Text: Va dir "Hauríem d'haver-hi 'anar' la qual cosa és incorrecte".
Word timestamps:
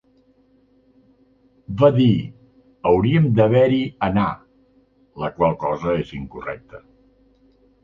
Va 1.81 1.89
dir 1.97 2.07
"Hauríem 2.93 3.29
d'haver-hi 3.41 3.83
'anar' 4.09 4.33
la 5.27 5.31
qual 5.39 5.57
cosa 5.67 5.97
és 6.03 6.17
incorrecte". 6.25 6.85